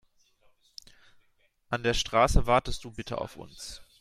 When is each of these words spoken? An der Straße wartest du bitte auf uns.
An 1.69 1.83
der 1.83 1.93
Straße 1.93 2.47
wartest 2.47 2.83
du 2.85 2.89
bitte 2.91 3.19
auf 3.19 3.35
uns. 3.37 3.81